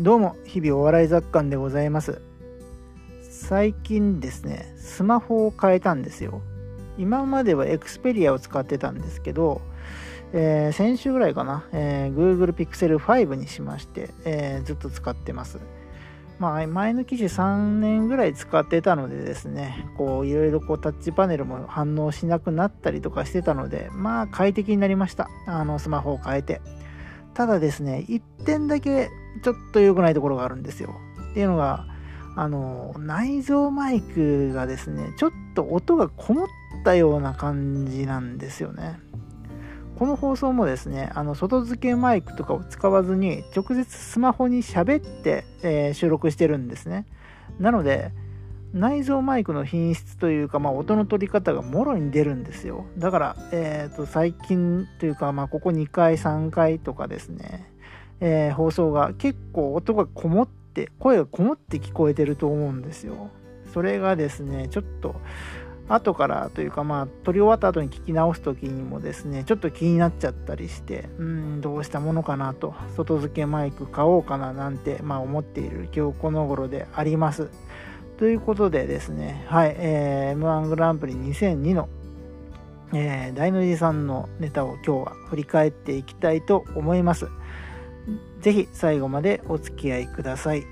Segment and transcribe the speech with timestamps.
[0.00, 2.22] どうも日々お笑い雑感でございます
[3.20, 6.40] 最近ですねスマホを変えたんですよ
[6.96, 9.60] 今まではエクスペリアを使ってたんですけど、
[10.32, 15.58] えー、先週ぐらいかな、えー、Google Pixel 5にしまして、えー、ずっと使ってます
[16.38, 25.28] まあ、前の機種3年ぐらい使ってたのでですね、こう、いろいろこうタッチパネルも反応しなくなったりとかしてたので、まあ、快適になりました。
[25.44, 26.62] あの、スマホを変えて。
[27.34, 29.10] ただですね、1点だけ
[29.42, 30.94] ちょっと良くないところがあるんですよ。
[31.30, 31.86] っていうのが、
[32.36, 36.48] あの、内蔵マイクがですね、ちょっと音がこもっ
[36.84, 38.98] たような感じなんですよね。
[39.98, 47.06] この放送もですね、あの外付けマイクとかを使わずに直接スマホに喋って、えー、収録してるんですね。
[47.58, 48.12] なので、
[48.72, 52.86] 内蔵マイクの品質というか、まあ、音の取り方がもろに出るんですよ。
[52.96, 57.70] だから、えー、と最近というか、まあ、ここ2回、3回とかですね、
[58.20, 63.30] えー、放送が結構音がこもって、声がこもって聞こえてると思うんですよ。
[63.72, 65.16] それがですね、ちょっと、
[65.94, 77.50] 後からというかまあ撮り終わった後に聞き直す時にもですねちょっと気になっちゃったりしてうんどうしたものかなと外付けマイク買おうかななんてまあ思っている今日この頃であります
[78.18, 81.88] ということでですねはい、えー、M1 グランプリ2002の
[82.92, 87.28] えー、大の字さんのネタを今日は振り返っていきたいと思います。
[88.40, 90.64] ぜひ最後までお付き合いください。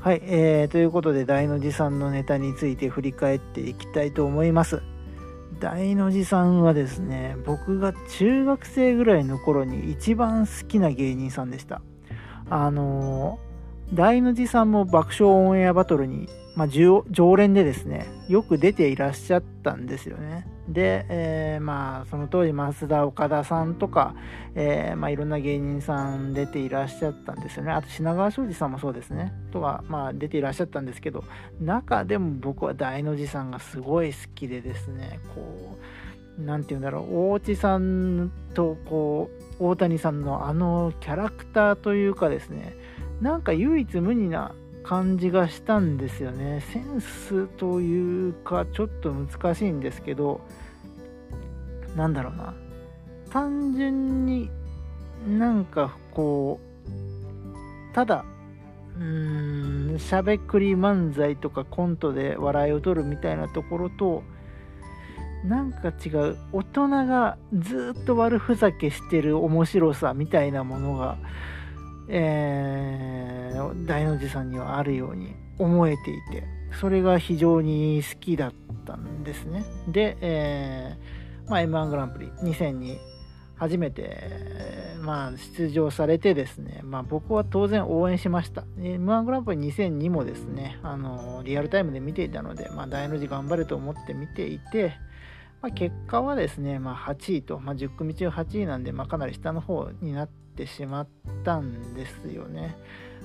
[0.00, 4.82] はい、えー、ということで大の字さんのネタについて振り返っていきたいと思います。
[5.60, 11.82] 大の字さんはですね、僕が中学生ぐらいの頃に一番好きな芸人さんでした。
[12.48, 20.44] あのー、大の字さんも爆笑オンエアバトルにまあ、常連でですね、よく出ていらっしゃったんですよね。
[20.68, 24.14] で、えー、まあ、その当時、増田岡田さんとか、
[24.54, 27.72] えー、まあ、いろんな芸人さん出ていらっしゃったんですよね。
[27.72, 29.32] あと、品川庄司さんもそうですね。
[29.50, 31.24] とか、まあ、出ていらっしゃったんですけど、
[31.60, 35.78] 中でも僕は大の字さんがすごい好きでですね、こ
[36.38, 42.76] う、なんて言うんだろう、大地さんと、こう、大谷さんのあのキャラクターというかですね、
[43.20, 44.54] なんか唯一無二な
[44.84, 46.62] 感じがしたんですよね。
[46.72, 50.40] センスというか、ちょっと難しいんですけど、
[51.98, 52.54] なんだろうな。
[53.30, 54.50] 単純に
[55.26, 56.60] なんかこ
[57.90, 58.24] う、ただ、
[58.96, 64.22] うーん、しゃべくり漫才とかコントで笑いを取るみたいなところと、
[65.44, 71.16] なんか違う大人がずっと悪ふざけしてる面白さみたいなものが
[72.08, 76.44] えー、大の字さんにはあるように思えていて
[76.80, 78.52] それが非常に好きだっ
[78.86, 81.17] たんですねで、えー
[81.48, 82.98] まあ、m 1グランプリ2000に
[83.56, 84.30] 初めて、
[85.00, 94.94] まあ、出場されてですね、まあ、僕は当然応援しました m 1グランプリ2002もですねあのリアルタイムで見ていたので、まあ、大の字頑張れと思って見ていて
[95.60, 101.08] まあ、結果はですね、まあ、8位と、まあ、10組中8位なんで、まあ、かなり下の方になってしまっ
[101.44, 102.76] たんですよね。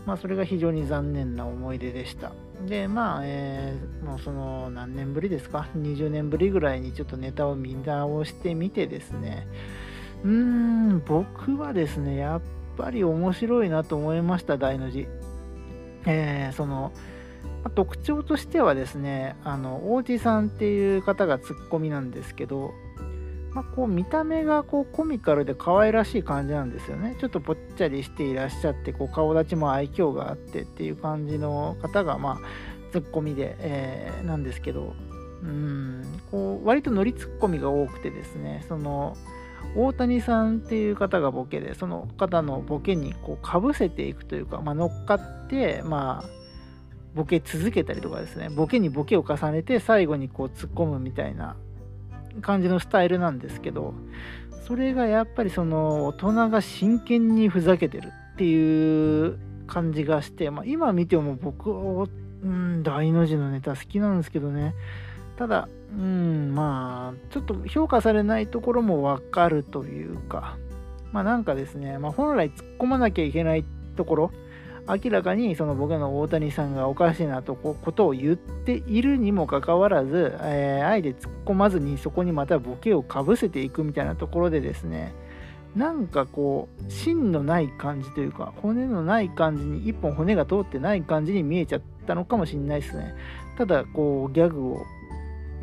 [0.05, 2.33] まあ、それが非常に残念な思い出でした。
[2.67, 9.47] で、まあ、えー、もうその何年ぶりですか、20年ぶりぐらいにちょっとネタを見直してみてですね、
[10.23, 12.41] うーん、僕はですね、やっ
[12.77, 15.07] ぱり面白いなと思いました、大の字。
[16.05, 16.91] えー、その、
[17.63, 22.73] ま、特徴としてはですね、あの、王子さんっていう方がツッコミなんですけど、
[23.53, 27.15] まあ、こう見た目がこうコミカルで可愛らしい感じなんですよね。
[27.19, 34.93] ちょっとぽっちゃりしていらっしゃって、こう顔立ちも愛嬌があってっていう感じの方が、まあ、ツッコミで、えー、なんですけど、
[35.43, 39.15] うん、こう割とノリツッコミが多くてですね、その、
[39.75, 46.29] 大谷さんっていう方がボケで、その方のボケにこうかぶせていくというか、まあ、乗っかって、まあ、
[47.15, 51.55] ボケ続けたりとかですね、ボケにボケを重ねて最後にこう突っ込むみたいな
[52.41, 53.93] 感じのスタイルなんですけど、
[54.67, 59.37] それがやっぱりその大人が真剣にふざけてるっていう
[59.67, 62.07] 感じがして、まあ、今見ても僕は、
[62.43, 64.73] うん、大の字のネタ好きなんですけどね、
[65.37, 70.57] ただ、うん、まあ、ちょっと評価されないところもわかるというか、
[71.11, 73.65] まあなんかですね、まあ本来突っ込まなきゃいけない
[73.95, 74.31] ところ、
[74.87, 85.13] 明らかにその僕の大谷さんがおかしいなとこことを言っているにもかかわらず、えー、あえて突っ込まずにそこにまたボケをかぶせていくみたいなところでですね
[85.75, 93.15] なんかこう芯のない感じというか骨のない感じに一本骨が通ってない感じに見えちゃったのかもしれないですね。
[93.57, 94.85] ただこうギャグを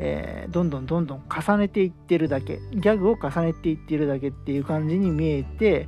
[0.03, 5.87] えー、どんどんどんどん重ねていってるだけギャグを重ねていってるだけっていう感じに見えて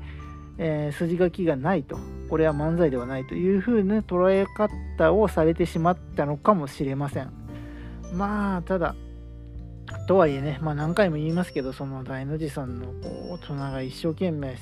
[0.57, 1.97] えー、筋書きがないと。
[2.33, 7.31] これは漫才ではないというふうな捉え方をされてしまったのかもしれません。
[8.11, 8.95] まあただ
[10.07, 12.87] とはいえね、まあ、何回も言いますけどその大の字さんの
[13.29, 14.57] 大人が一生懸命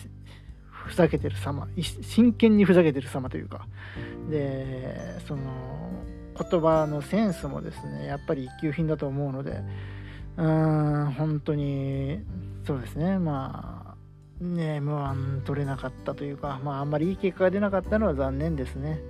[0.70, 1.66] ふざけてる様
[2.02, 3.66] 真剣にふざけてる様というか。
[4.30, 5.42] でその
[6.38, 9.62] 言葉のセンスもですねやっぱり一級品だと思うので
[10.36, 12.20] うーん本当に
[12.68, 13.18] そうですね。
[13.18, 13.71] まあ
[14.42, 19.02] ね M1 取れなかったというかまああんまりいい結果が出なかったのは残念ですね。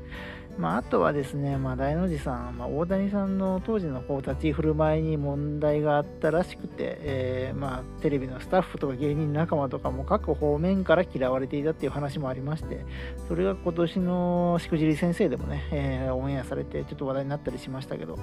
[0.57, 12.85] まあ、あとはですね、まあ、大の字さん、まあ、大谷さんの当時のこう立ち振る舞いに問題があったらしくて、えー、まあ、テレビのスタッフとか芸人仲間とかも各方面から嫌われていたっていう話もありまして、
[13.27, 18.19] それが今年のしくじり先生でもね、えー、オンエアされてちょっと話題になったりしましたけど、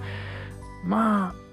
[0.84, 1.47] まあ、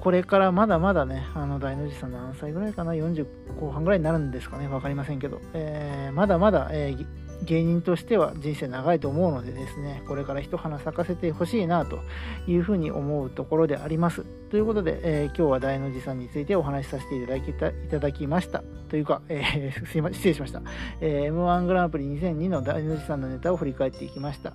[0.00, 3.26] これからまだまだね、あの大の字さん何歳ぐらいかな、40
[3.60, 7.06] 後半ぐらいになるんですかね、分かりませんけど、えー、まだまだ、えー
[7.44, 12.00] 芸人としては人生長いと思うのでですね、これから一花咲かせてほしいなと
[12.46, 14.24] いうふうに思うところであります。
[14.50, 18.62] ということで、えー、今日は大の字さんについてお話しさせていただきたいただきました。
[18.88, 20.62] というか、えー、 すいません失礼しました。
[21.00, 24.54] えー、M1 グランプリ2002の大の字さんのネタを振り返っていきました。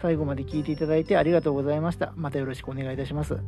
[0.00, 2.12] 最後まで聞いていただいてありがとうございました。
[2.16, 3.38] またよろしくお願いいたします。